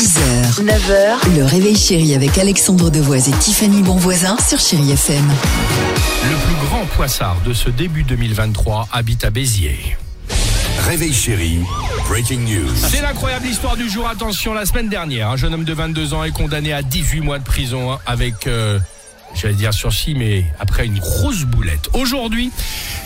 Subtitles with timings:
[0.00, 5.28] 6h, 9h, le réveil chéri avec Alexandre Devoise et Tiffany Bonvoisin sur Chéri FM.
[6.24, 9.98] Le plus grand poissard de ce début 2023 habite à Béziers.
[10.88, 11.58] Réveil chéri,
[12.08, 12.74] breaking news.
[12.74, 14.08] C'est l'incroyable histoire du jour.
[14.08, 17.38] Attention, la semaine dernière, un jeune homme de 22 ans est condamné à 18 mois
[17.38, 18.78] de prison avec, euh,
[19.34, 21.90] j'allais dire sursis, mais après une grosse boulette.
[21.92, 22.50] Aujourd'hui,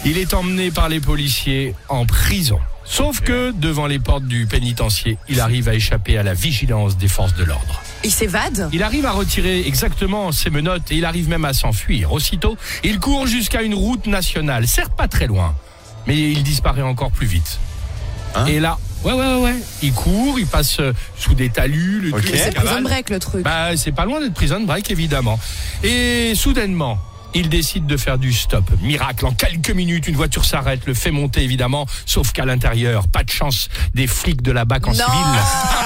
[0.05, 2.59] il est emmené par les policiers en prison.
[2.85, 7.09] Sauf que devant les portes du pénitencier, il arrive à échapper à la vigilance des
[7.09, 7.83] forces de l'ordre.
[8.05, 12.13] Il s'évade Il arrive à retirer exactement ses menottes et il arrive même à s'enfuir.
[12.13, 15.55] Aussitôt, il court jusqu'à une route nationale, certes pas très loin,
[16.07, 17.59] mais il disparaît encore plus vite.
[18.47, 22.11] et là, ouais, ouais, ouais, ouais, il court, il passe euh, sous des talus, le
[22.11, 23.43] truc, C'est prison break le truc.
[23.43, 25.41] Bah, c'est pas loin d'être prison break, évidemment.
[25.83, 26.99] Et soudainement,
[27.35, 28.65] il décide de faire du stop.
[28.81, 33.25] Miracle, en quelques minutes, une voiture s'arrête, le fait monter, évidemment, sauf qu'à l'intérieur, pas
[33.25, 34.97] de chance, des flics de la BAC en Non.
[34.97, 35.05] civil.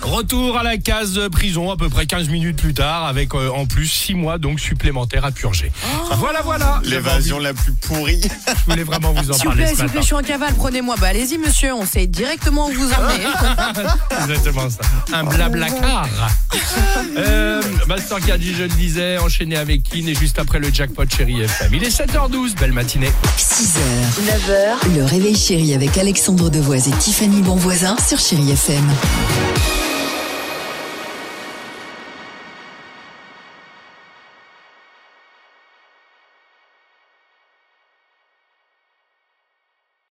[0.00, 3.66] Retour à la case prison à peu près 15 minutes plus tard, avec euh, en
[3.66, 5.70] plus 6 mois donc supplémentaires à purger.
[5.84, 6.14] Oh.
[6.16, 6.80] Voilà, voilà.
[6.84, 8.20] L'évasion la plus pourrie.
[8.22, 9.92] Je voulais vraiment vous en S'il vous parler plaît, ce s'il vous matin.
[9.92, 10.96] plaît, je suis en cavale, prenez-moi.
[11.00, 13.24] Bah allez-y monsieur, on sait directement où vous emmenez.
[14.22, 14.80] Exactement ça.
[15.16, 16.08] Un blablacar.
[17.16, 21.74] euh, Master je le disais, enchaîné avec Kin et juste après le jackpot chéri FM.
[21.74, 23.10] Il est 7h12, belle matinée.
[23.38, 23.78] 6h,
[24.26, 28.84] 9h, le réveil chéri avec Alexandre Devoise et Tiffany Bonvoisin sur Chéri FM.